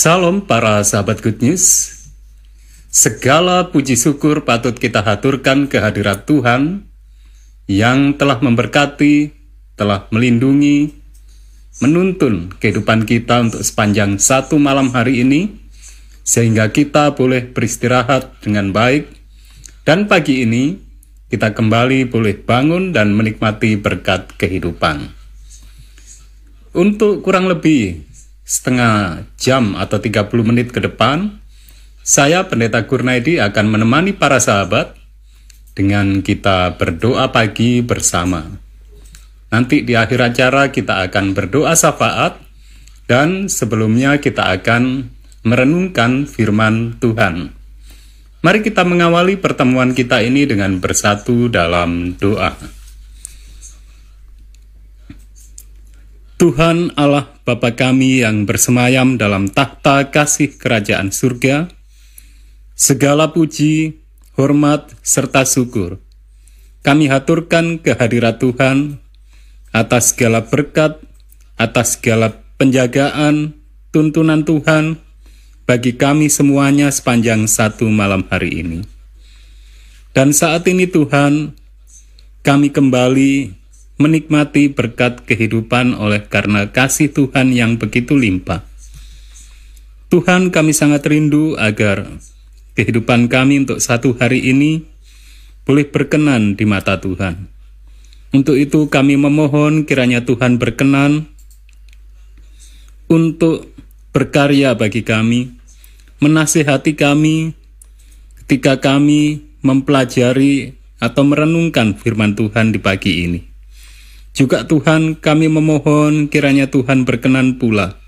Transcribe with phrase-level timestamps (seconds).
[0.00, 1.92] Salam para sahabat Good News.
[2.88, 6.88] Segala puji syukur patut kita haturkan kehadirat Tuhan
[7.68, 9.28] yang telah memberkati,
[9.76, 10.96] telah melindungi,
[11.84, 15.52] menuntun kehidupan kita untuk sepanjang satu malam hari ini,
[16.24, 19.04] sehingga kita boleh beristirahat dengan baik,
[19.84, 20.80] dan pagi ini
[21.28, 25.12] kita kembali boleh bangun dan menikmati berkat kehidupan.
[26.72, 28.08] Untuk kurang lebih
[28.50, 31.38] setengah jam atau 30 menit ke depan,
[32.02, 34.98] saya Pendeta Kurnaidi akan menemani para sahabat
[35.78, 38.42] dengan kita berdoa pagi bersama.
[39.54, 42.42] Nanti di akhir acara kita akan berdoa syafaat
[43.06, 45.14] dan sebelumnya kita akan
[45.46, 47.54] merenungkan firman Tuhan.
[48.42, 52.79] Mari kita mengawali pertemuan kita ini dengan bersatu dalam doa.
[56.40, 61.68] Tuhan Allah Bapa kami yang bersemayam dalam takhta kasih kerajaan surga,
[62.72, 64.00] segala puji,
[64.40, 66.00] hormat, serta syukur.
[66.80, 69.04] Kami haturkan kehadirat Tuhan
[69.68, 70.96] atas segala berkat,
[71.60, 73.52] atas segala penjagaan,
[73.92, 74.96] tuntunan Tuhan
[75.68, 78.80] bagi kami semuanya sepanjang satu malam hari ini.
[80.16, 81.52] Dan saat ini Tuhan,
[82.40, 83.59] kami kembali
[84.00, 88.64] menikmati berkat kehidupan oleh karena kasih Tuhan yang begitu limpah.
[90.08, 92.08] Tuhan kami sangat rindu agar
[92.74, 94.88] kehidupan kami untuk satu hari ini
[95.68, 97.46] boleh berkenan di mata Tuhan.
[98.32, 101.28] Untuk itu kami memohon kiranya Tuhan berkenan
[103.10, 103.68] untuk
[104.16, 105.50] berkarya bagi kami,
[106.24, 107.52] menasihati kami
[108.42, 113.49] ketika kami mempelajari atau merenungkan firman Tuhan di pagi ini.
[114.30, 117.98] Juga Tuhan kami memohon kiranya Tuhan berkenan pula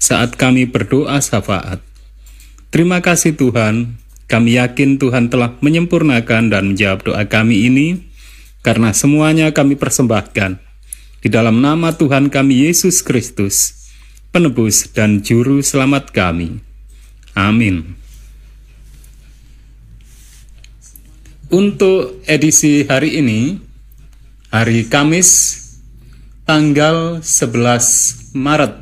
[0.00, 1.84] saat kami berdoa syafaat.
[2.72, 3.96] Terima kasih Tuhan,
[4.26, 8.08] kami yakin Tuhan telah menyempurnakan dan menjawab doa kami ini
[8.60, 10.58] karena semuanya kami persembahkan
[11.22, 13.88] di dalam nama Tuhan kami Yesus Kristus,
[14.30, 16.62] penebus dan juru selamat kami.
[17.34, 17.98] Amin.
[21.46, 23.58] Untuk edisi hari ini,
[24.50, 25.62] hari Kamis
[26.46, 28.74] tanggal 11 Maret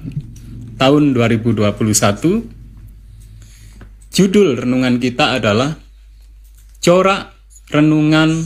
[0.77, 2.45] tahun 2021
[4.13, 5.81] Judul renungan kita adalah
[6.85, 7.33] Corak
[7.73, 8.45] Renungan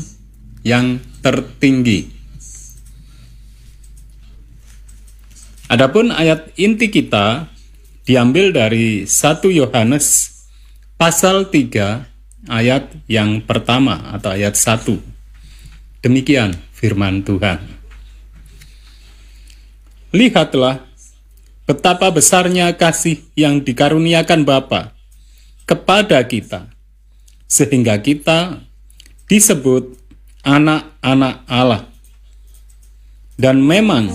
[0.63, 2.07] yang Tertinggi.
[5.67, 7.51] Adapun ayat inti kita
[8.07, 9.11] diambil dari 1
[9.51, 10.07] Yohanes
[10.95, 16.07] pasal 3 ayat yang pertama atau ayat 1.
[16.07, 17.78] Demikian firman Tuhan.
[20.09, 20.89] Lihatlah
[21.69, 24.97] betapa besarnya kasih yang dikaruniakan Bapa
[25.69, 26.73] kepada kita,
[27.45, 28.65] sehingga kita
[29.29, 30.01] disebut
[30.49, 31.85] anak-anak Allah.
[33.37, 34.09] Dan memang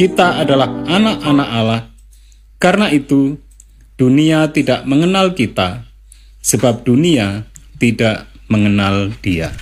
[0.00, 1.82] kita adalah anak-anak Allah,
[2.56, 3.36] karena itu
[4.00, 5.84] dunia tidak mengenal kita,
[6.40, 7.44] sebab dunia
[7.76, 9.52] tidak mengenal Dia.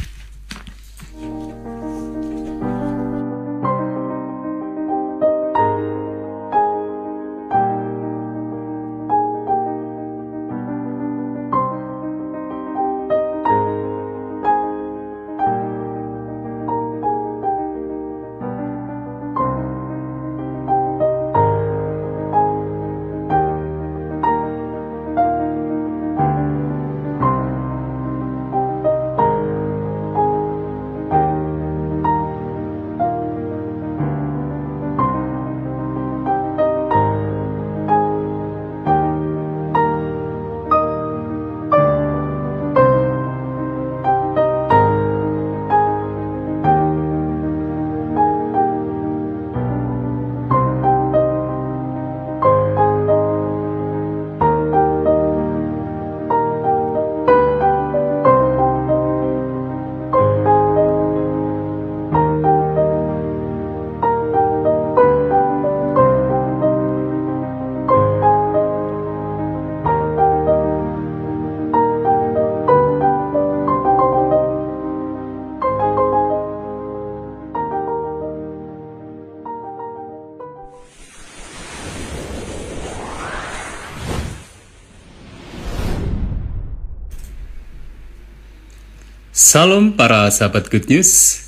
[89.47, 91.39] Salam para sahabat Good News.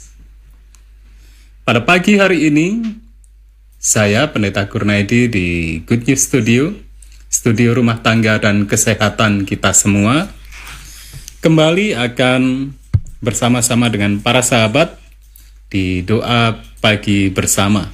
[1.67, 2.95] Pada pagi hari ini,
[3.75, 5.47] saya Pendeta Kurnaidi di
[5.83, 6.79] Good News Studio,
[7.27, 10.31] studio rumah tangga dan kesehatan kita semua,
[11.43, 12.71] kembali akan
[13.19, 14.95] bersama-sama dengan para sahabat
[15.67, 17.91] di doa pagi bersama.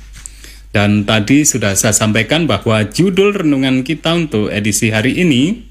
[0.69, 5.65] Dan tadi sudah saya sampaikan bahwa judul renungan kita untuk edisi hari ini,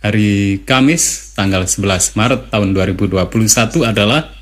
[0.00, 4.32] hari Kamis tanggal 11 Maret tahun 2021 adalah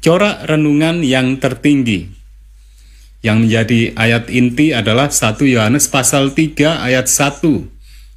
[0.00, 2.08] corak renungan yang tertinggi.
[3.20, 7.44] Yang menjadi ayat inti adalah 1 Yohanes pasal 3 ayat 1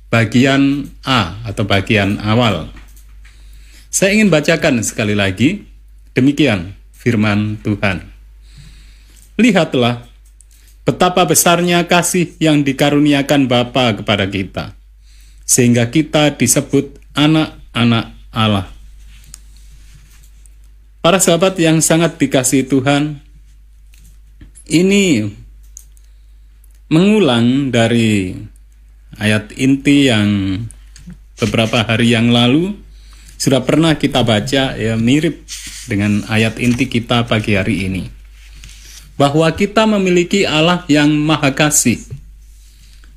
[0.08, 2.72] bagian A atau bagian awal.
[3.92, 5.66] Saya ingin bacakan sekali lagi,
[6.16, 8.06] demikian firman Tuhan.
[9.40, 10.06] Lihatlah
[10.86, 14.79] betapa besarnya kasih yang dikaruniakan Bapa kepada kita,
[15.50, 18.70] sehingga kita disebut anak-anak Allah.
[21.02, 23.18] Para sahabat yang sangat dikasih Tuhan,
[24.70, 25.26] ini
[26.94, 28.38] mengulang dari
[29.18, 30.62] ayat inti yang
[31.42, 32.78] beberapa hari yang lalu
[33.40, 35.48] sudah pernah kita baca ya mirip
[35.90, 38.04] dengan ayat inti kita pagi hari ini
[39.16, 42.00] bahwa kita memiliki Allah yang maha kasih.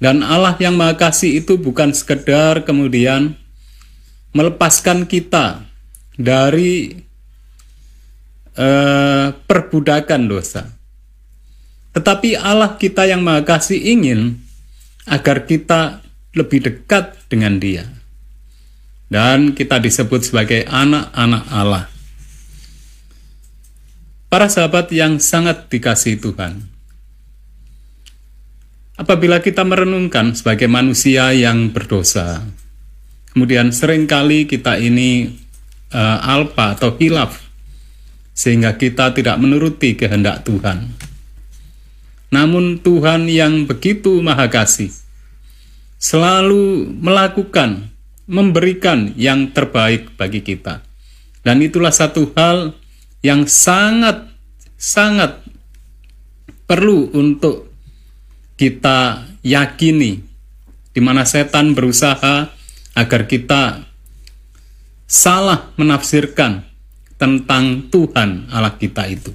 [0.02, 3.38] Dan Allah yang maha kasih itu bukan sekedar kemudian
[4.34, 5.62] melepaskan kita
[6.18, 7.06] dari
[8.58, 10.66] eh, perbudakan dosa.
[11.94, 14.42] Tetapi Allah kita yang maha kasih ingin
[15.06, 16.02] agar kita
[16.34, 17.86] lebih dekat dengan dia.
[19.06, 21.92] Dan kita disebut sebagai anak-anak Allah
[24.32, 26.71] para sahabat yang sangat dikasih Tuhan.
[28.92, 32.44] Apabila kita merenungkan sebagai manusia yang berdosa,
[33.32, 35.32] kemudian sering kali kita ini
[35.96, 37.40] uh, alpa atau hilaf,
[38.36, 40.92] sehingga kita tidak menuruti kehendak Tuhan.
[42.28, 44.92] Namun Tuhan yang begitu maha kasih,
[45.96, 47.88] selalu melakukan,
[48.28, 50.84] memberikan yang terbaik bagi kita.
[51.40, 52.76] Dan itulah satu hal
[53.24, 54.28] yang sangat
[54.76, 55.40] sangat
[56.68, 57.71] perlu untuk
[58.56, 60.22] kita yakini
[60.92, 62.52] di mana setan berusaha
[62.92, 63.88] agar kita
[65.08, 66.64] salah menafsirkan
[67.16, 69.32] tentang Tuhan Allah kita itu.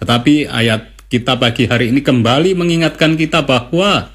[0.00, 4.08] Tetapi ayat kita pagi hari ini kembali mengingatkan kita bahwa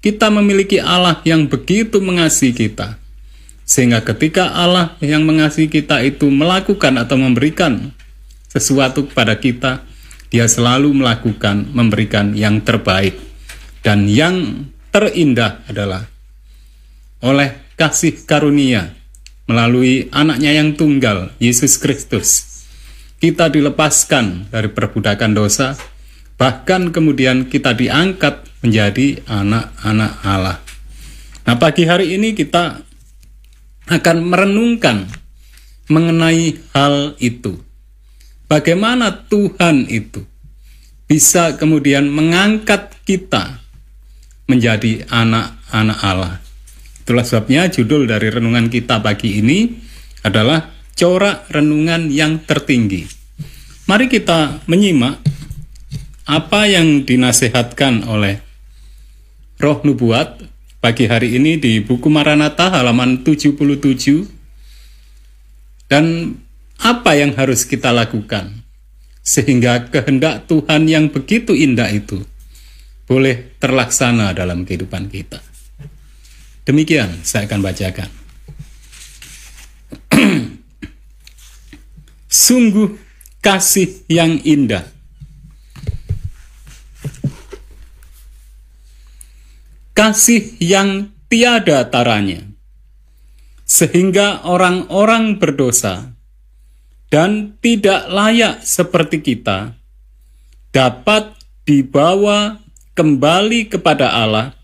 [0.00, 2.96] kita memiliki Allah yang begitu mengasihi kita.
[3.68, 7.92] Sehingga ketika Allah yang mengasihi kita itu melakukan atau memberikan
[8.48, 9.84] sesuatu kepada kita,
[10.32, 13.27] dia selalu melakukan memberikan yang terbaik
[13.88, 16.04] dan yang terindah adalah
[17.24, 18.92] oleh kasih karunia
[19.48, 22.44] melalui anaknya yang tunggal Yesus Kristus
[23.16, 25.72] kita dilepaskan dari perbudakan dosa
[26.36, 30.60] bahkan kemudian kita diangkat menjadi anak-anak Allah.
[31.48, 32.84] Nah pagi hari ini kita
[33.88, 35.08] akan merenungkan
[35.88, 37.56] mengenai hal itu.
[38.52, 40.28] Bagaimana Tuhan itu
[41.08, 43.57] bisa kemudian mengangkat kita
[44.48, 46.40] menjadi anak-anak Allah.
[47.04, 49.68] Itulah sebabnya judul dari renungan kita pagi ini
[50.24, 53.04] adalah corak renungan yang tertinggi.
[53.88, 55.20] Mari kita menyimak
[56.28, 58.40] apa yang dinasehatkan oleh
[59.56, 60.44] Roh Nubuat
[60.78, 63.56] pagi hari ini di buku Maranatha halaman 77
[65.88, 66.36] dan
[66.78, 68.62] apa yang harus kita lakukan
[69.24, 72.22] sehingga kehendak Tuhan yang begitu indah itu
[73.08, 75.40] boleh terlaksana dalam kehidupan kita.
[76.68, 78.10] Demikian saya akan bacakan.
[82.28, 82.92] Sungguh
[83.40, 84.84] kasih yang indah.
[89.96, 92.44] Kasih yang tiada taranya.
[93.64, 96.12] Sehingga orang-orang berdosa
[97.08, 99.72] dan tidak layak seperti kita
[100.72, 101.32] dapat
[101.64, 102.60] dibawa
[102.98, 104.58] kembali kepada Allah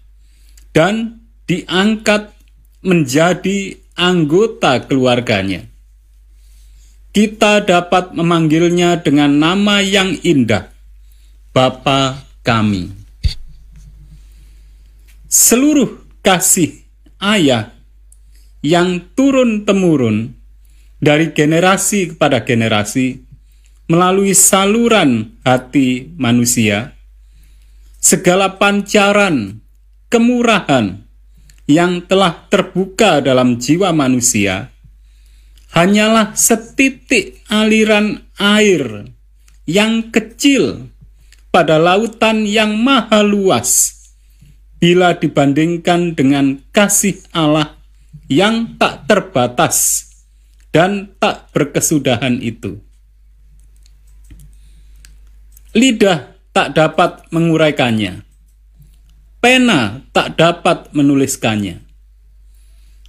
[0.74, 2.34] dan diangkat
[2.82, 5.70] menjadi anggota keluarganya.
[7.14, 10.66] Kita dapat memanggilnya dengan nama yang indah,
[11.54, 12.90] Bapa kami.
[15.30, 16.82] Seluruh kasih
[17.22, 17.70] ayah
[18.66, 20.34] yang turun-temurun
[20.98, 23.22] dari generasi kepada generasi
[23.86, 26.93] melalui saluran hati manusia,
[28.04, 29.64] segala pancaran
[30.12, 31.08] kemurahan
[31.64, 34.68] yang telah terbuka dalam jiwa manusia
[35.72, 39.08] hanyalah setitik aliran air
[39.64, 40.92] yang kecil
[41.48, 43.96] pada lautan yang maha luas
[44.76, 47.80] bila dibandingkan dengan kasih Allah
[48.28, 50.04] yang tak terbatas
[50.68, 52.84] dan tak berkesudahan itu.
[55.72, 58.22] Lidah tak dapat menguraikannya.
[59.42, 61.82] Pena tak dapat menuliskannya.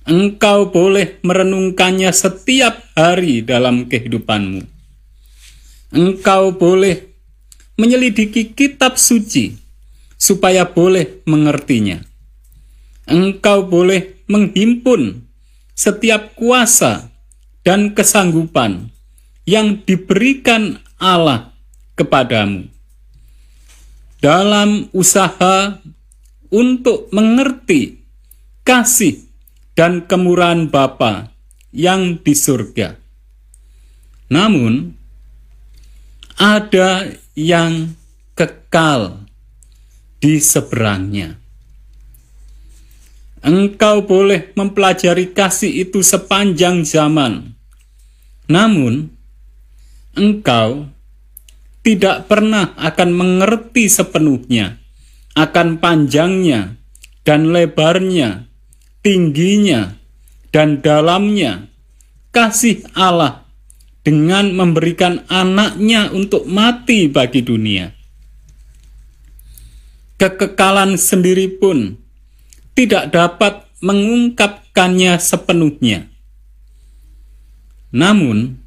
[0.09, 4.65] Engkau boleh merenungkannya setiap hari dalam kehidupanmu.
[5.93, 7.05] Engkau boleh
[7.77, 9.53] menyelidiki kitab suci
[10.17, 12.01] supaya boleh mengertinya.
[13.05, 15.21] Engkau boleh menghimpun
[15.77, 17.13] setiap kuasa
[17.61, 18.89] dan kesanggupan
[19.45, 21.53] yang diberikan Allah
[21.93, 22.74] kepadamu
[24.25, 25.77] dalam usaha
[26.49, 28.01] untuk mengerti
[28.65, 29.21] kasih
[29.77, 31.29] dan kemurahan Bapa
[31.69, 32.97] yang di surga.
[34.33, 34.97] Namun,
[36.41, 37.05] ada
[37.37, 37.93] yang
[38.33, 39.29] kekal
[40.17, 41.37] di seberangnya.
[43.45, 47.53] Engkau boleh mempelajari kasih itu sepanjang zaman,
[48.49, 49.13] namun
[50.17, 50.89] engkau
[51.85, 54.81] tidak pernah akan mengerti sepenuhnya
[55.37, 56.81] akan panjangnya
[57.21, 58.49] dan lebarnya,
[59.05, 59.93] tingginya
[60.49, 61.69] dan dalamnya
[62.33, 63.45] kasih Allah
[64.01, 67.95] dengan memberikan anaknya untuk mati bagi dunia
[70.15, 71.99] kekekalan sendiri pun
[72.75, 76.07] tidak dapat mengungkapkannya sepenuhnya.
[77.95, 78.59] Namun,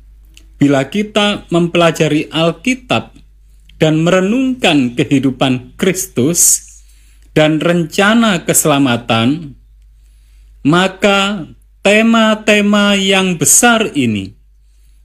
[0.59, 3.15] bila kita mempelajari Alkitab
[3.79, 6.67] dan merenungkan kehidupan Kristus
[7.31, 9.55] dan rencana keselamatan,
[10.67, 11.47] maka
[11.87, 14.35] tema-tema yang besar ini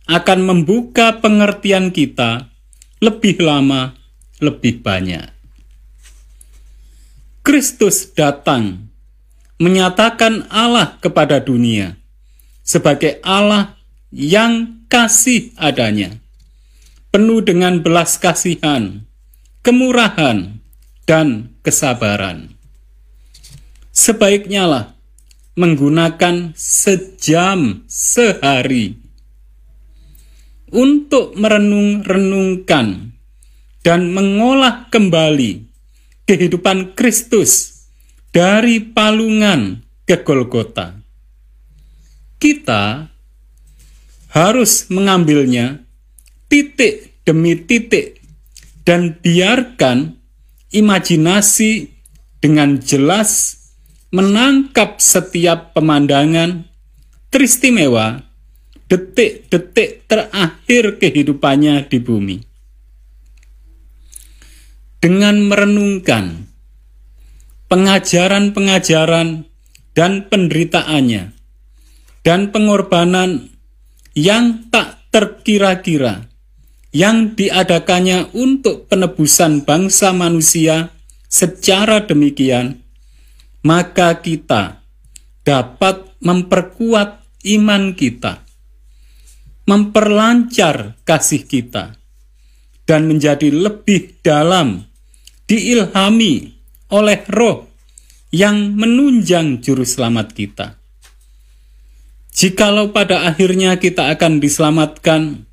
[0.10, 2.50] akan membuka pengertian kita
[2.98, 3.94] lebih lama,
[4.42, 5.30] lebih banyak.
[7.46, 8.90] Kristus datang
[9.62, 12.00] menyatakan Allah kepada dunia
[12.64, 13.76] sebagai Allah
[14.10, 16.22] yang kasih adanya,
[17.10, 19.02] penuh dengan belas kasihan,
[19.66, 20.62] kemurahan,
[21.10, 22.54] dan kesabaran.
[23.90, 24.86] Sebaiknya lah
[25.58, 28.94] menggunakan sejam sehari
[30.70, 33.18] untuk merenung-renungkan
[33.82, 35.66] dan mengolah kembali
[36.30, 37.82] kehidupan Kristus
[38.30, 41.02] dari palungan ke Golgota.
[42.38, 43.13] Kita
[44.34, 45.86] harus mengambilnya
[46.50, 48.18] titik demi titik
[48.82, 50.18] dan biarkan
[50.74, 51.94] imajinasi
[52.42, 53.62] dengan jelas
[54.10, 56.66] menangkap setiap pemandangan
[57.30, 58.26] teristimewa
[58.90, 62.38] detik-detik terakhir kehidupannya di bumi.
[64.98, 66.50] Dengan merenungkan
[67.70, 69.46] pengajaran-pengajaran
[69.94, 71.24] dan penderitaannya
[72.26, 73.53] dan pengorbanan
[74.14, 76.34] yang tak terkira-kira
[76.94, 80.94] yang diadakannya untuk penebusan bangsa manusia
[81.26, 82.86] secara demikian,
[83.66, 84.86] maka kita
[85.42, 87.26] dapat memperkuat
[87.58, 88.46] iman kita,
[89.66, 91.98] memperlancar kasih kita,
[92.86, 94.86] dan menjadi lebih dalam
[95.50, 96.54] diilhami
[96.94, 97.66] oleh roh
[98.30, 100.83] yang menunjang juru selamat kita.
[102.34, 105.46] Jikalau pada akhirnya kita akan diselamatkan,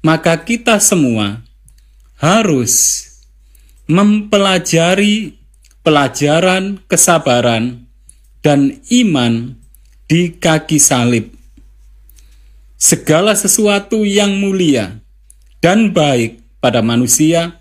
[0.00, 1.44] maka kita semua
[2.16, 3.04] harus
[3.84, 5.36] mempelajari
[5.84, 7.84] pelajaran kesabaran
[8.40, 9.60] dan iman
[10.08, 11.30] di kaki salib.
[12.80, 15.04] Segala sesuatu yang mulia
[15.60, 17.60] dan baik pada manusia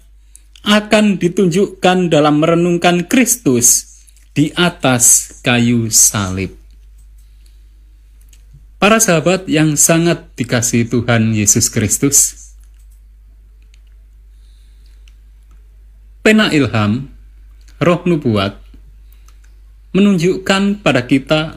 [0.66, 4.00] akan ditunjukkan dalam merenungkan Kristus
[4.34, 6.65] di atas kayu salib.
[8.76, 12.52] Para sahabat yang sangat dikasih Tuhan Yesus Kristus,
[16.20, 17.08] pena ilham,
[17.80, 18.60] roh nubuat,
[19.96, 21.56] menunjukkan pada kita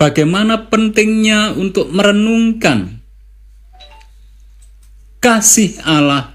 [0.00, 3.04] bagaimana pentingnya untuk merenungkan
[5.20, 6.32] kasih Allah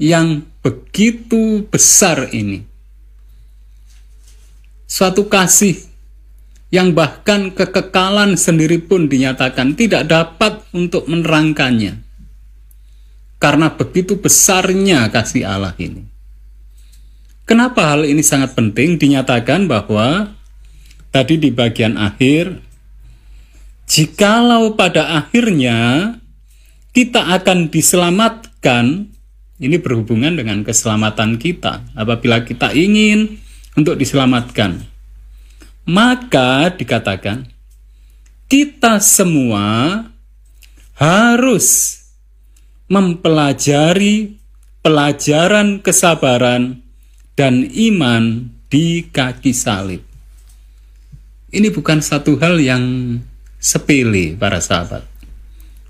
[0.00, 2.64] yang begitu besar ini.
[4.88, 5.93] Suatu kasih
[6.74, 12.02] yang bahkan kekekalan sendiri pun dinyatakan tidak dapat untuk menerangkannya.
[13.38, 16.02] Karena begitu besarnya kasih Allah ini.
[17.46, 20.34] Kenapa hal ini sangat penting dinyatakan bahwa
[21.14, 22.58] tadi di bagian akhir
[23.86, 26.10] jikalau pada akhirnya
[26.90, 29.14] kita akan diselamatkan,
[29.62, 31.86] ini berhubungan dengan keselamatan kita.
[31.94, 33.38] Apabila kita ingin
[33.78, 34.93] untuk diselamatkan,
[35.84, 37.48] maka dikatakan
[38.48, 40.00] kita semua
[40.96, 42.00] harus
[42.88, 44.36] mempelajari
[44.84, 46.84] pelajaran kesabaran
[47.34, 50.04] dan iman di kaki salib.
[51.54, 52.84] Ini bukan satu hal yang
[53.62, 55.06] sepele, para sahabat,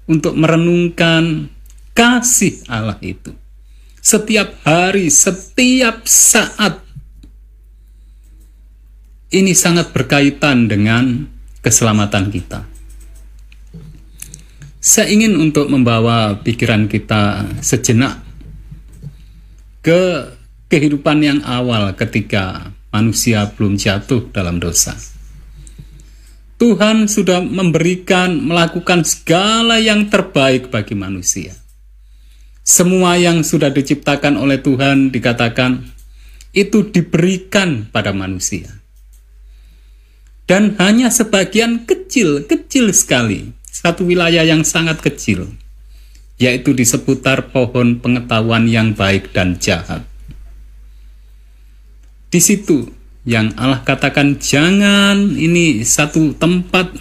[0.07, 1.49] untuk merenungkan
[1.97, 3.33] kasih Allah itu
[4.05, 6.84] setiap hari, setiap saat.
[9.35, 11.27] Ini sangat berkaitan dengan
[11.59, 12.63] keselamatan kita.
[14.79, 18.23] Saya ingin untuk membawa pikiran kita sejenak
[19.83, 20.31] ke
[20.71, 24.95] kehidupan yang awal ketika manusia belum jatuh dalam dosa.
[26.63, 31.59] Tuhan sudah memberikan, melakukan segala yang terbaik bagi manusia.
[32.63, 35.91] Semua yang sudah diciptakan oleh Tuhan dikatakan
[36.55, 38.84] itu diberikan pada manusia.
[40.45, 45.49] Dan hanya sebagian kecil, kecil sekali, satu wilayah yang sangat kecil,
[46.37, 50.05] yaitu di seputar pohon pengetahuan yang baik dan jahat.
[52.29, 52.93] Di situ
[53.25, 56.93] yang Allah katakan jangan ini satu tempat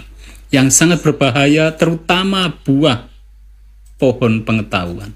[0.54, 3.12] yang sangat berbahaya terutama buah
[4.00, 5.12] pohon pengetahuan.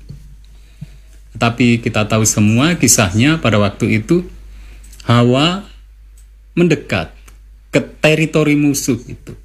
[1.38, 4.26] Tapi kita tahu semua kisahnya pada waktu itu
[5.06, 5.64] Hawa
[6.58, 7.17] mendekat
[7.78, 9.38] ke teritori musuh itu.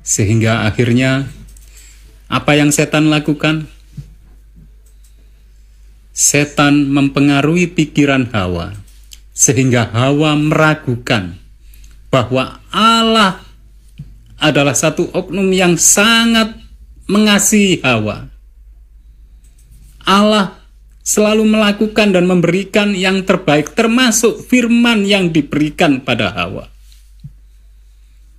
[0.00, 1.28] Sehingga akhirnya
[2.32, 3.68] apa yang setan lakukan?
[6.16, 8.72] Setan mempengaruhi pikiran Hawa
[9.36, 11.36] sehingga Hawa meragukan
[12.08, 13.44] bahwa Allah
[14.40, 16.56] adalah satu oknum yang sangat
[17.04, 18.32] mengasihi Hawa.
[20.08, 20.56] Allah
[21.04, 26.72] selalu melakukan dan memberikan yang terbaik termasuk firman yang diberikan pada Hawa.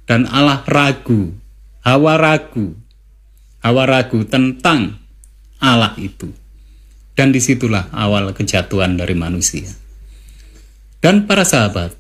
[0.08, 1.36] Dan Allah ragu,
[1.84, 2.80] Hawa ragu,
[3.60, 4.96] Hawa ragu tentang
[5.60, 6.32] Allah itu.
[7.12, 9.68] Dan di situlah awal kejatuhan dari manusia.
[11.04, 11.92] Dan para sahabat,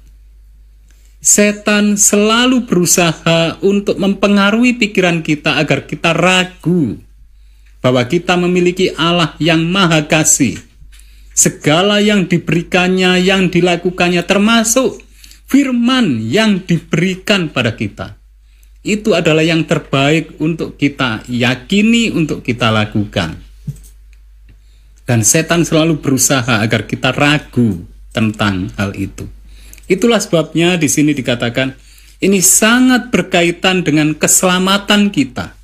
[1.19, 7.01] setan selalu berusaha untuk mempengaruhi pikiran kita agar kita ragu
[7.81, 10.61] bahwa kita memiliki Allah yang maha kasih.
[11.37, 15.06] Segala yang diberikannya, yang dilakukannya termasuk
[15.47, 18.19] firman yang diberikan pada kita.
[18.83, 23.39] Itu adalah yang terbaik untuk kita yakini, untuk kita lakukan.
[25.07, 29.27] Dan setan selalu berusaha agar kita ragu tentang hal itu.
[29.87, 31.71] Itulah sebabnya di sini dikatakan
[32.19, 35.55] ini sangat berkaitan dengan keselamatan kita.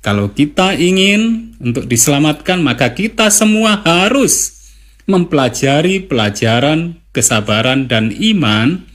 [0.00, 4.56] Kalau kita ingin untuk diselamatkan, maka kita semua harus
[5.04, 8.89] mempelajari pelajaran kesabaran dan iman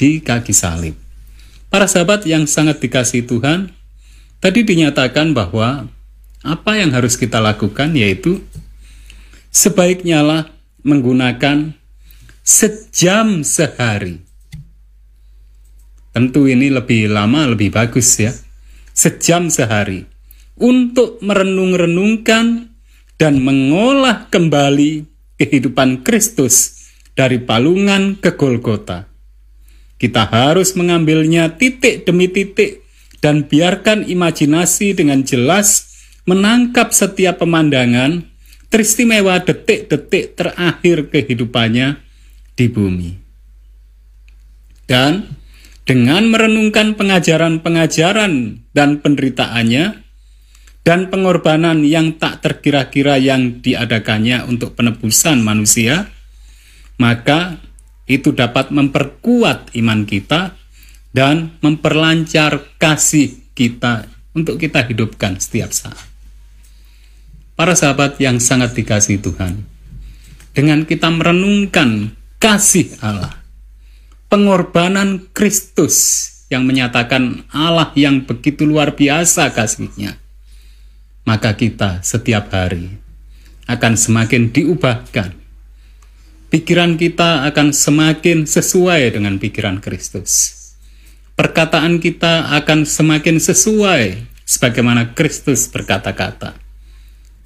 [0.00, 0.96] di kaki salib.
[1.68, 3.68] Para sahabat yang sangat dikasih Tuhan,
[4.40, 5.92] tadi dinyatakan bahwa
[6.40, 8.40] apa yang harus kita lakukan yaitu
[9.52, 10.42] sebaiknya lah
[10.80, 11.76] menggunakan
[12.40, 14.24] sejam sehari.
[16.16, 18.32] Tentu ini lebih lama, lebih bagus ya.
[18.96, 20.08] Sejam sehari.
[20.58, 22.72] Untuk merenung-renungkan
[23.14, 25.06] dan mengolah kembali
[25.38, 29.09] kehidupan Kristus dari palungan ke Golgota.
[30.00, 32.80] Kita harus mengambilnya titik demi titik
[33.20, 35.92] dan biarkan imajinasi dengan jelas
[36.24, 38.24] menangkap setiap pemandangan
[38.72, 42.00] teristimewa detik-detik terakhir kehidupannya
[42.56, 43.10] di bumi.
[44.88, 45.36] Dan
[45.84, 49.84] dengan merenungkan pengajaran-pengajaran dan penderitaannya
[50.80, 56.08] dan pengorbanan yang tak terkira-kira yang diadakannya untuk penebusan manusia,
[56.96, 57.60] maka
[58.10, 60.58] itu dapat memperkuat iman kita
[61.14, 66.10] dan memperlancar kasih kita untuk kita hidupkan setiap saat.
[67.54, 69.62] Para sahabat yang sangat dikasih Tuhan,
[70.50, 73.38] dengan kita merenungkan kasih Allah.
[74.30, 80.18] Pengorbanan Kristus yang menyatakan Allah yang begitu luar biasa kasihnya.
[81.26, 82.90] Maka kita setiap hari
[83.70, 85.39] akan semakin diubahkan.
[86.50, 90.58] Pikiran kita akan semakin sesuai dengan pikiran Kristus.
[91.38, 96.58] Perkataan kita akan semakin sesuai sebagaimana Kristus berkata-kata.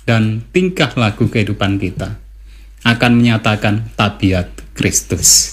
[0.08, 2.16] Dan tingkah laku kehidupan kita
[2.88, 5.52] akan menyatakan tabiat Kristus.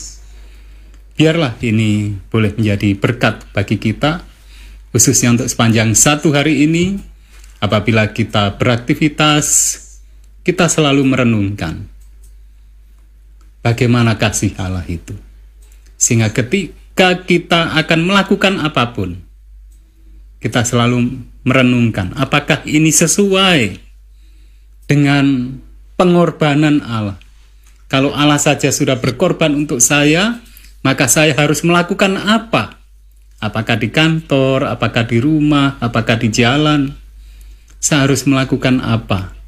[1.19, 4.23] Biarlah ini boleh menjadi berkat bagi kita
[4.95, 7.03] khususnya untuk sepanjang satu hari ini,
[7.59, 9.75] apabila kita beraktivitas,
[10.47, 11.91] kita selalu merenungkan
[13.65, 15.15] bagaimana kasih Allah itu.
[15.97, 19.21] Sehingga ketika kita akan melakukan apa pun,
[20.41, 23.77] kita selalu merenungkan apakah ini sesuai
[24.89, 25.57] dengan
[25.97, 27.17] pengorbanan Allah.
[27.85, 30.41] Kalau Allah saja sudah berkorban untuk saya,
[30.81, 32.81] maka saya harus melakukan apa?
[33.41, 36.93] Apakah di kantor, apakah di rumah, apakah di jalan?
[37.81, 39.40] Saya harus melakukan apa?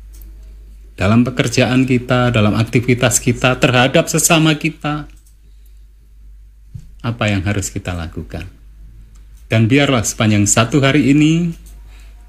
[0.93, 5.09] Dalam pekerjaan kita, dalam aktivitas kita terhadap sesama kita,
[7.01, 8.45] apa yang harus kita lakukan?
[9.49, 11.53] Dan biarlah sepanjang satu hari ini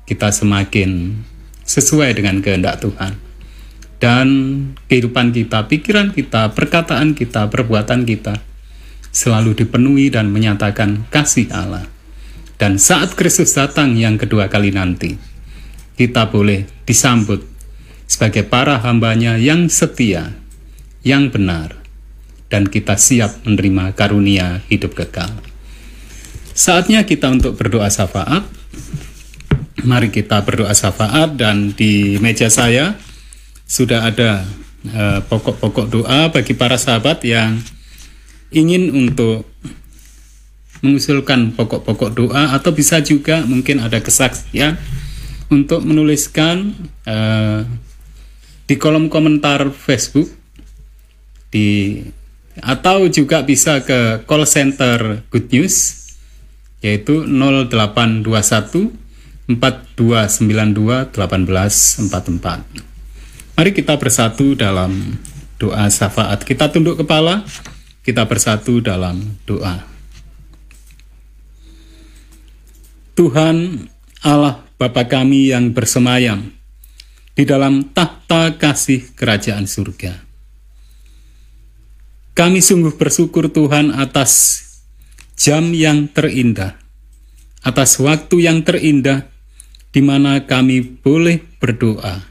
[0.09, 1.13] kita semakin
[1.65, 3.21] sesuai dengan kehendak Tuhan.
[4.01, 4.29] Dan
[4.89, 8.37] kehidupan kita, pikiran kita, perkataan kita, perbuatan kita
[9.15, 11.87] selalu dipenuhi dan menyatakan kasih Allah.
[12.61, 15.15] Dan saat Kristus datang yang kedua kali nanti,
[15.97, 17.54] kita boleh disambut
[18.15, 20.39] sebagai para hambanya yang setia,
[21.03, 21.75] yang benar,
[22.47, 25.35] dan kita siap menerima karunia hidup kekal.
[26.55, 28.47] Saatnya kita untuk berdoa syafaat.
[29.83, 32.95] Mari kita berdoa syafaat dan di meja saya
[33.67, 34.47] sudah ada
[34.87, 37.59] eh, pokok-pokok uh, doa bagi para sahabat yang
[38.55, 39.45] ingin untuk
[40.81, 44.79] mengusulkan pokok-pokok doa atau bisa juga mungkin ada kesaksian
[45.53, 46.73] untuk menuliskan
[47.05, 47.67] uh,
[48.65, 50.29] di kolom komentar Facebook
[51.53, 52.01] di
[52.63, 56.07] atau juga bisa ke call center Good News
[56.81, 58.93] yaitu 0821
[59.49, 62.85] 4292 1844.
[63.55, 65.21] Mari kita bersatu dalam
[65.61, 66.43] doa syafaat.
[66.43, 67.45] Kita tunduk kepala,
[68.03, 69.85] kita bersatu dalam doa.
[73.15, 73.87] Tuhan
[74.27, 76.51] Allah Bapa kami yang bersemayam
[77.35, 80.23] di dalam tahta kasih kerajaan surga.
[82.35, 84.63] Kami sungguh bersyukur Tuhan atas
[85.39, 86.79] jam yang terindah,
[87.63, 89.31] atas waktu yang terindah
[89.95, 92.27] di mana kami boleh berdoa.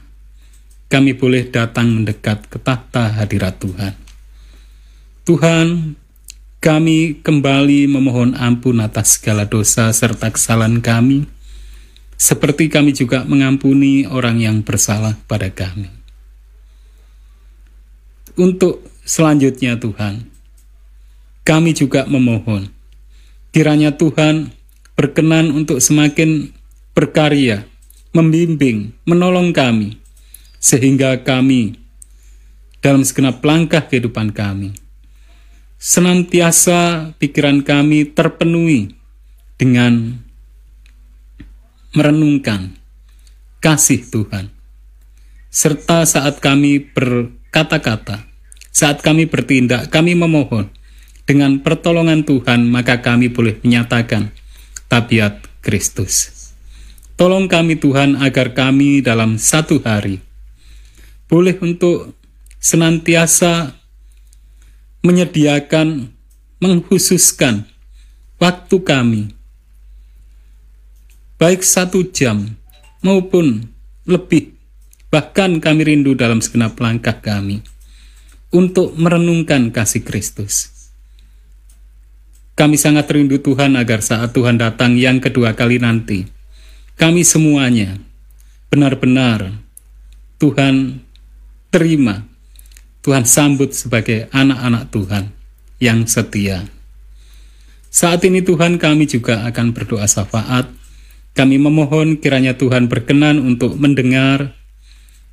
[0.92, 3.96] Kami boleh datang mendekat ke tahta hadirat Tuhan.
[5.24, 5.96] Tuhan,
[6.60, 11.24] kami kembali memohon ampun atas segala dosa serta kesalahan kami,
[12.24, 15.92] seperti kami juga mengampuni orang yang bersalah pada kami.
[18.40, 20.32] Untuk selanjutnya Tuhan,
[21.44, 22.72] kami juga memohon,
[23.52, 24.56] kiranya Tuhan
[24.96, 26.56] berkenan untuk semakin
[26.96, 27.68] berkarya,
[28.16, 30.00] membimbing, menolong kami,
[30.64, 31.76] sehingga kami
[32.80, 34.80] dalam segenap langkah kehidupan kami
[35.84, 38.96] senantiasa pikiran kami terpenuhi
[39.60, 40.23] dengan
[41.94, 42.74] merenungkan
[43.62, 44.50] kasih Tuhan.
[45.54, 48.26] Serta saat kami berkata-kata,
[48.74, 50.74] saat kami bertindak, kami memohon
[51.24, 54.34] dengan pertolongan Tuhan, maka kami boleh menyatakan
[54.90, 56.44] tabiat Kristus.
[57.14, 60.18] Tolong kami Tuhan agar kami dalam satu hari
[61.30, 62.18] boleh untuk
[62.58, 63.78] senantiasa
[65.06, 66.10] menyediakan,
[66.58, 67.70] menghususkan
[68.42, 69.22] waktu kami,
[71.44, 72.56] baik satu jam
[73.04, 73.68] maupun
[74.08, 74.56] lebih,
[75.12, 77.60] bahkan kami rindu dalam segenap langkah kami,
[78.48, 80.72] untuk merenungkan kasih Kristus.
[82.56, 86.24] Kami sangat rindu Tuhan agar saat Tuhan datang yang kedua kali nanti,
[86.96, 88.00] kami semuanya
[88.72, 89.52] benar-benar
[90.40, 91.04] Tuhan
[91.76, 92.24] terima
[93.04, 95.36] Tuhan sambut sebagai anak-anak Tuhan
[95.84, 96.72] yang setia.
[97.92, 100.83] Saat ini Tuhan kami juga akan berdoa syafaat.
[101.34, 104.54] Kami memohon kiranya Tuhan berkenan untuk mendengar,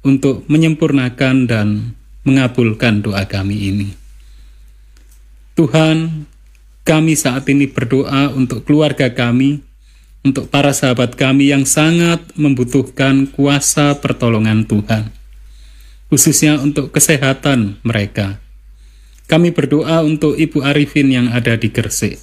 [0.01, 3.89] untuk menyempurnakan dan mengabulkan doa kami ini.
[5.61, 6.25] Tuhan,
[6.89, 9.61] kami saat ini berdoa untuk keluarga kami,
[10.25, 15.21] untuk para sahabat kami yang sangat membutuhkan kuasa pertolongan Tuhan
[16.11, 18.43] khususnya untuk kesehatan mereka.
[19.31, 22.19] Kami berdoa untuk Ibu Arifin yang ada di Gresik.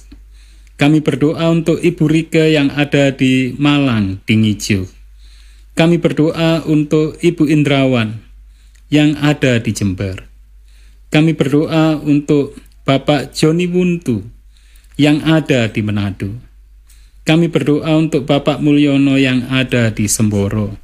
[0.78, 4.86] Kami berdoa untuk Ibu Rike yang ada di Malang, di Ngijo.
[5.74, 8.22] Kami berdoa untuk Ibu Indrawan
[8.86, 10.30] yang ada di Jember.
[11.10, 12.54] Kami berdoa untuk
[12.86, 14.22] Bapak Joni Wuntu
[14.94, 16.30] yang ada di Manado.
[17.26, 20.78] Kami berdoa untuk Bapak Mulyono yang ada di Semboro.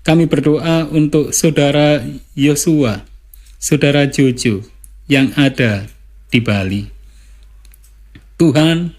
[0.00, 2.00] Kami berdoa untuk saudara
[2.32, 3.04] Yosua,
[3.60, 4.64] saudara Jojo
[5.12, 5.92] yang ada
[6.32, 6.88] di Bali.
[8.40, 8.95] Tuhan,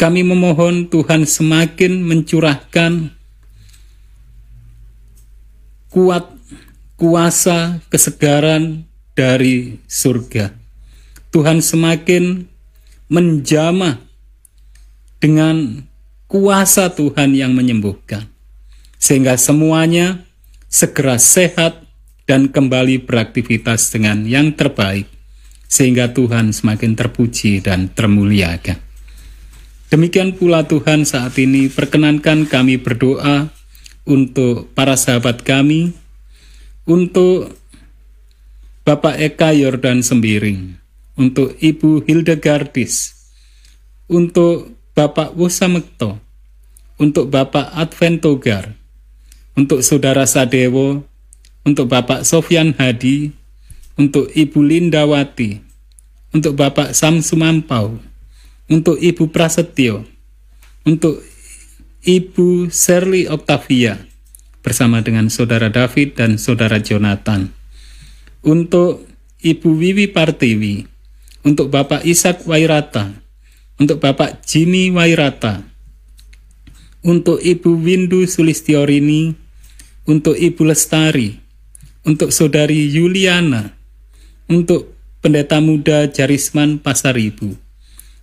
[0.00, 3.12] kami memohon Tuhan semakin mencurahkan
[5.92, 6.24] kuat
[6.96, 10.56] kuasa kesegaran dari surga.
[11.28, 12.48] Tuhan semakin
[13.12, 14.00] menjamah
[15.20, 15.84] dengan
[16.24, 18.24] kuasa Tuhan yang menyembuhkan.
[18.96, 20.24] Sehingga semuanya
[20.64, 21.84] segera sehat
[22.24, 25.04] dan kembali beraktivitas dengan yang terbaik.
[25.68, 28.89] Sehingga Tuhan semakin terpuji dan termuliakan.
[29.90, 33.50] Demikian pula Tuhan saat ini perkenankan kami berdoa
[34.06, 35.90] untuk para sahabat kami,
[36.86, 37.58] untuk
[38.86, 40.78] Bapak Eka Yordan Sembiring,
[41.18, 43.18] untuk Ibu Hildegardis,
[44.06, 46.22] untuk Bapak Wusamekto,
[46.94, 48.78] untuk Bapak Adventogar,
[49.58, 51.02] untuk Saudara Sadewo,
[51.66, 53.34] untuk Bapak Sofyan Hadi,
[53.98, 55.58] untuk Ibu Lindawati,
[56.30, 57.98] untuk Bapak Samsumampau,
[58.70, 60.06] untuk Ibu Prasetyo,
[60.86, 61.18] untuk
[62.06, 63.98] Ibu Shirley Octavia,
[64.62, 67.50] bersama dengan Saudara David dan Saudara Jonathan,
[68.46, 69.04] untuk
[69.42, 70.86] Ibu Wiwi Partiwi,
[71.42, 73.10] untuk Bapak Ishak Wairata,
[73.76, 75.66] untuk Bapak Jimmy Wairata,
[77.02, 79.34] untuk Ibu Windu Sulistiorini,
[80.06, 81.42] untuk Ibu Lestari,
[82.06, 83.74] untuk Saudari Yuliana,
[84.46, 87.69] untuk Pendeta Muda Jarisman Pasar Ibu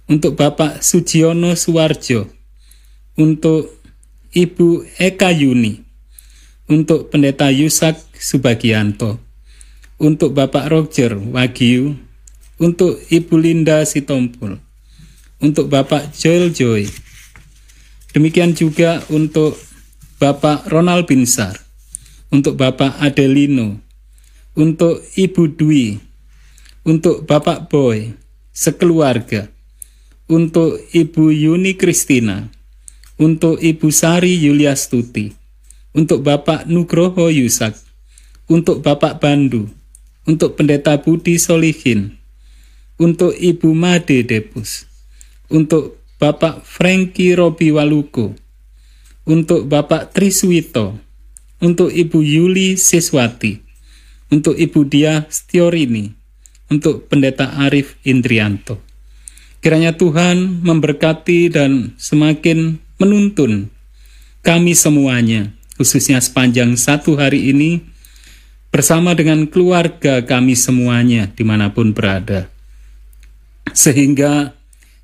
[0.08, 2.32] untuk Bapak Sujiono Suwarjo,
[3.20, 3.76] untuk
[4.32, 5.84] Ibu Eka Yuni,
[6.72, 9.20] untuk Pendeta Yusak Subagianto,
[10.00, 12.00] untuk Bapak Roger Wagyu,
[12.56, 14.64] untuk Ibu Linda Sitompul,
[15.44, 16.88] untuk Bapak Joel Joy.
[18.16, 19.60] Demikian juga untuk
[20.18, 21.60] Bapak Ronald Binsar,
[22.32, 23.84] untuk Bapak Adelino,
[24.56, 26.00] untuk Ibu Dwi,
[26.88, 28.16] untuk Bapak Boy,
[28.56, 29.52] sekeluarga,
[30.28, 32.52] untuk Ibu Yuni Kristina,
[33.16, 35.32] untuk Ibu Sari Yuliastuti,
[35.96, 37.80] untuk Bapak Nugroho Yusak,
[38.52, 39.72] untuk Bapak Bandu,
[40.28, 42.20] untuk Pendeta Budi Solihin,
[43.00, 44.84] untuk Ibu Made Depus,
[45.48, 48.36] untuk Bapak Franky Robi Waluko,
[49.24, 51.00] untuk Bapak Triswito,
[51.64, 53.64] untuk Ibu Yuli Siswati,
[54.28, 56.12] untuk Ibu Dia Stiorini,
[56.68, 58.87] untuk Pendeta Arif Indrianto.
[59.58, 63.74] Kiranya Tuhan memberkati dan semakin menuntun
[64.46, 67.84] kami semuanya, khususnya sepanjang satu hari ini,
[68.72, 72.48] bersama dengan keluarga kami semuanya di mana pun berada.
[73.76, 74.56] Sehingga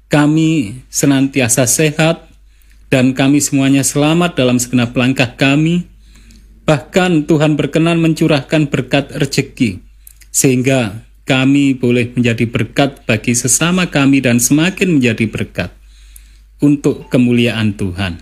[0.07, 2.29] kami senantiasa sehat
[2.87, 5.89] dan kami semuanya selamat dalam segenap langkah kami.
[6.63, 9.83] Bahkan Tuhan berkenan mencurahkan berkat rezeki,
[10.31, 15.71] sehingga kami boleh menjadi berkat bagi sesama kami dan semakin menjadi berkat
[16.59, 18.19] untuk kemuliaan Tuhan.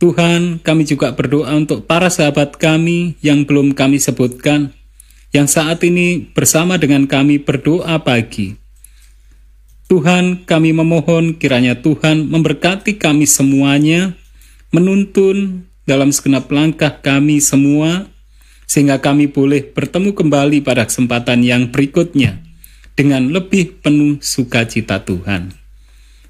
[0.00, 4.72] Tuhan, kami juga berdoa untuk para sahabat kami yang belum kami sebutkan,
[5.28, 8.56] yang saat ini bersama dengan kami berdoa pagi.
[9.92, 14.16] Tuhan, kami memohon kiranya Tuhan memberkati kami semuanya,
[14.72, 18.08] menuntun dalam segenap langkah kami semua,
[18.70, 22.38] sehingga kami boleh bertemu kembali pada kesempatan yang berikutnya
[22.94, 25.50] dengan lebih penuh sukacita Tuhan.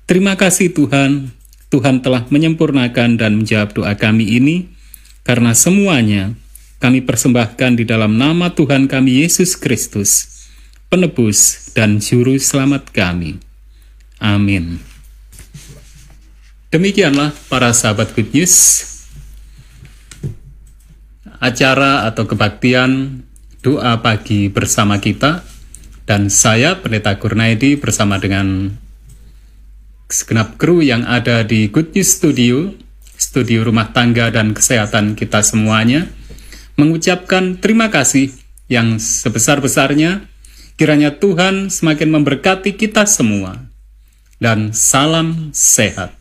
[0.08, 1.36] Terima kasih Tuhan,
[1.68, 4.72] Tuhan telah menyempurnakan dan menjawab doa kami ini,
[5.20, 6.32] karena semuanya
[6.80, 10.40] kami persembahkan di dalam nama Tuhan kami Yesus Kristus,
[10.88, 13.36] penebus dan juru selamat kami.
[14.16, 14.80] Amin.
[16.72, 18.54] Demikianlah para sahabat Good News,
[21.40, 23.24] acara atau kebaktian
[23.64, 25.40] doa pagi bersama kita
[26.04, 28.76] dan saya Pendeta Kurnaidi bersama dengan
[30.10, 32.76] segenap kru yang ada di Good News Studio,
[33.16, 36.10] studio rumah tangga dan kesehatan kita semuanya,
[36.76, 38.34] mengucapkan terima kasih
[38.68, 40.28] yang sebesar-besarnya.
[40.76, 43.68] Kiranya Tuhan semakin memberkati kita semua.
[44.40, 46.19] Dan salam sehat.